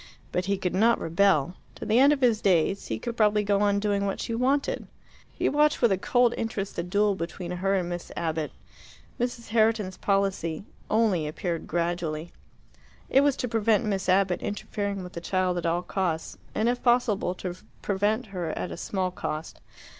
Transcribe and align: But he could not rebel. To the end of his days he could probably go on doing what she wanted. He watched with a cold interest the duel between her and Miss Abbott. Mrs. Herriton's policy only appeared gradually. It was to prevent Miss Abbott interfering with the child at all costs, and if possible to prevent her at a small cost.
But 0.31 0.45
he 0.45 0.57
could 0.57 0.73
not 0.73 0.99
rebel. 0.99 1.53
To 1.75 1.85
the 1.85 1.99
end 1.99 2.11
of 2.11 2.21
his 2.21 2.41
days 2.41 2.87
he 2.87 2.97
could 2.97 3.15
probably 3.15 3.43
go 3.43 3.61
on 3.61 3.79
doing 3.79 4.03
what 4.07 4.19
she 4.19 4.33
wanted. 4.33 4.87
He 5.31 5.47
watched 5.47 5.79
with 5.79 5.91
a 5.91 5.97
cold 5.99 6.33
interest 6.39 6.75
the 6.75 6.81
duel 6.81 7.13
between 7.13 7.51
her 7.51 7.75
and 7.75 7.87
Miss 7.87 8.11
Abbott. 8.17 8.51
Mrs. 9.19 9.49
Herriton's 9.49 9.97
policy 9.97 10.63
only 10.89 11.27
appeared 11.27 11.67
gradually. 11.67 12.31
It 13.11 13.21
was 13.21 13.35
to 13.35 13.47
prevent 13.47 13.85
Miss 13.85 14.09
Abbott 14.09 14.41
interfering 14.41 15.03
with 15.03 15.13
the 15.13 15.21
child 15.21 15.59
at 15.59 15.67
all 15.67 15.83
costs, 15.83 16.35
and 16.55 16.67
if 16.67 16.81
possible 16.81 17.35
to 17.35 17.57
prevent 17.83 18.25
her 18.33 18.49
at 18.57 18.71
a 18.71 18.77
small 18.77 19.11
cost. 19.11 19.59